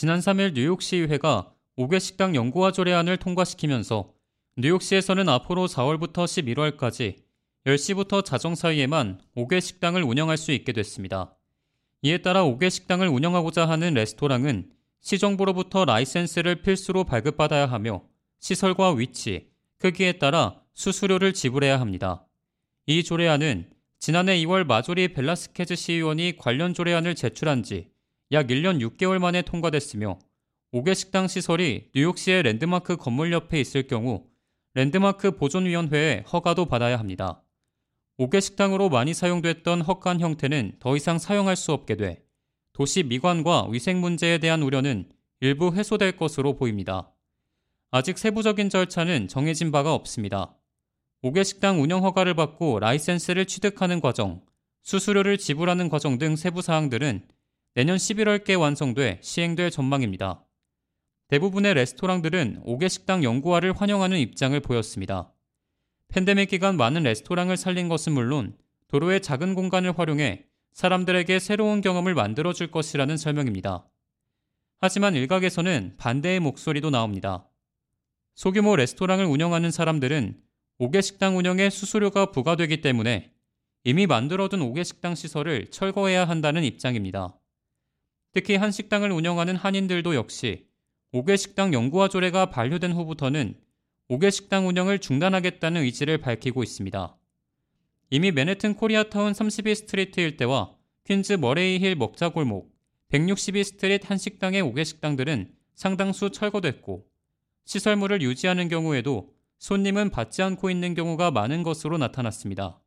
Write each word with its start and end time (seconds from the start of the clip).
지난 0.00 0.18
3일 0.20 0.54
뉴욕시의회가 0.54 1.52
5개 1.76 2.00
식당 2.00 2.34
연구와 2.34 2.72
조례안을 2.72 3.18
통과시키면서 3.18 4.14
뉴욕시에서는 4.56 5.28
앞으로 5.28 5.66
4월부터 5.66 6.24
11월까지 6.24 7.16
10시부터 7.66 8.24
자정 8.24 8.54
사이에만 8.54 9.20
5개 9.36 9.60
식당을 9.60 10.02
운영할 10.02 10.38
수 10.38 10.52
있게 10.52 10.72
됐습니다. 10.72 11.36
이에 12.00 12.16
따라 12.16 12.44
5개 12.44 12.70
식당을 12.70 13.08
운영하고자 13.08 13.68
하는 13.68 13.92
레스토랑은 13.92 14.70
시정부로부터 15.02 15.84
라이센스를 15.84 16.62
필수로 16.62 17.04
발급받아야 17.04 17.66
하며 17.66 18.02
시설과 18.38 18.92
위치, 18.92 19.50
크기에 19.80 20.12
따라 20.12 20.62
수수료를 20.72 21.34
지불해야 21.34 21.78
합니다. 21.78 22.26
이 22.86 23.04
조례안은 23.04 23.68
지난해 23.98 24.38
2월 24.44 24.64
마조리 24.64 25.08
벨라스케즈 25.08 25.76
시의원이 25.76 26.38
관련 26.38 26.72
조례안을 26.72 27.14
제출한 27.14 27.62
지 27.62 27.90
약 28.32 28.46
1년 28.46 28.80
6개월 28.80 29.18
만에 29.18 29.42
통과됐으며 29.42 30.18
옥외 30.72 30.94
식당 30.94 31.26
시설이 31.26 31.90
뉴욕시의 31.94 32.44
랜드마크 32.44 32.96
건물 32.96 33.32
옆에 33.32 33.60
있을 33.60 33.88
경우 33.88 34.24
랜드마크 34.74 35.32
보존위원회에 35.32 36.24
허가도 36.32 36.66
받아야 36.66 36.96
합니다. 36.96 37.42
옥외 38.20 38.40
식당으로 38.40 38.88
많이 38.88 39.14
사용됐던 39.14 39.80
헛간 39.80 40.20
형태는 40.20 40.76
더 40.78 40.96
이상 40.96 41.18
사용할 41.18 41.56
수 41.56 41.72
없게 41.72 41.96
돼 41.96 42.24
도시 42.72 43.02
미관과 43.02 43.66
위생 43.70 44.00
문제에 44.00 44.38
대한 44.38 44.62
우려는 44.62 45.10
일부 45.40 45.74
해소될 45.74 46.16
것으로 46.16 46.54
보입니다. 46.54 47.12
아직 47.90 48.16
세부적인 48.16 48.68
절차는 48.70 49.26
정해진 49.26 49.72
바가 49.72 49.92
없습니다. 49.92 50.54
옥외 51.24 51.42
식당 51.42 51.82
운영 51.82 52.04
허가를 52.04 52.34
받고 52.34 52.78
라이센스를 52.78 53.46
취득하는 53.46 54.00
과정, 54.00 54.40
수수료를 54.82 55.36
지불하는 55.36 55.88
과정 55.88 56.18
등 56.18 56.36
세부 56.36 56.62
사항들은 56.62 57.26
내년 57.74 57.98
11월께 57.98 58.58
완성돼 58.58 59.20
시행될 59.22 59.70
전망입니다. 59.70 60.44
대부분의 61.28 61.74
레스토랑들은 61.74 62.64
5개 62.66 62.88
식당 62.88 63.22
연구화를 63.22 63.80
환영하는 63.80 64.18
입장을 64.18 64.58
보였습니다. 64.58 65.32
팬데믹 66.08 66.50
기간 66.50 66.76
많은 66.76 67.04
레스토랑을 67.04 67.56
살린 67.56 67.88
것은 67.88 68.12
물론 68.12 68.56
도로의 68.88 69.22
작은 69.22 69.54
공간을 69.54 69.96
활용해 69.96 70.46
사람들에게 70.72 71.38
새로운 71.38 71.80
경험을 71.80 72.14
만들어 72.14 72.52
줄 72.52 72.72
것이라는 72.72 73.16
설명입니다. 73.16 73.88
하지만 74.80 75.14
일각에서는 75.14 75.94
반대의 75.96 76.40
목소리도 76.40 76.90
나옵니다. 76.90 77.48
소규모 78.34 78.74
레스토랑을 78.74 79.26
운영하는 79.26 79.70
사람들은 79.70 80.40
옥외 80.80 81.02
식당 81.02 81.36
운영에 81.36 81.70
수수료가 81.70 82.32
부과되기 82.32 82.80
때문에 82.80 83.32
이미 83.84 84.08
만들어둔 84.08 84.58
옥외 84.58 84.82
식당 84.82 85.14
시설을 85.14 85.70
철거해야 85.70 86.24
한다는 86.24 86.64
입장입니다. 86.64 87.39
특히 88.32 88.56
한식당을 88.56 89.10
운영하는 89.10 89.56
한인들도 89.56 90.14
역시 90.14 90.66
옥외 91.12 91.36
식당 91.36 91.74
영구화 91.74 92.08
조례가 92.08 92.50
반려된 92.50 92.92
후부터는 92.92 93.54
옥외 94.08 94.30
식당 94.30 94.68
운영을 94.68 94.98
중단하겠다는 95.00 95.82
의지를 95.82 96.18
밝히고 96.18 96.62
있습니다. 96.62 97.16
이미 98.10 98.30
맨해튼 98.32 98.74
코리아타운 98.74 99.34
32 99.34 99.74
스트리트 99.74 100.20
일대와 100.20 100.74
퀸즈 101.04 101.34
머레이 101.34 101.78
힐 101.78 101.96
먹자 101.96 102.28
골목, 102.28 102.72
162 103.08 103.64
스트리트 103.64 104.06
한식당의 104.06 104.62
옥외 104.62 104.84
식당들은 104.84 105.52
상당수 105.74 106.30
철거됐고 106.30 107.06
시설물을 107.64 108.22
유지하는 108.22 108.68
경우에도 108.68 109.32
손님은 109.58 110.10
받지 110.10 110.42
않고 110.42 110.70
있는 110.70 110.94
경우가 110.94 111.30
많은 111.30 111.62
것으로 111.62 111.98
나타났습니다. 111.98 112.80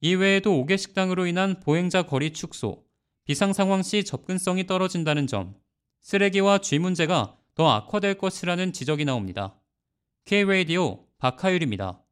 이외에도 0.00 0.50
5개 0.52 0.76
식당으로 0.76 1.26
인한 1.26 1.60
보행자 1.60 2.02
거리 2.02 2.32
축소, 2.32 2.83
비상 3.24 3.54
상황 3.54 3.82
시 3.82 4.04
접근성이 4.04 4.66
떨어진다는 4.66 5.26
점, 5.26 5.54
쓰레기와 6.02 6.58
쥐 6.58 6.78
문제가 6.78 7.38
더 7.54 7.70
악화될 7.70 8.18
것이라는 8.18 8.72
지적이 8.72 9.06
나옵니다. 9.06 9.58
K-Radio 10.26 11.06
박하율입니다. 11.18 12.03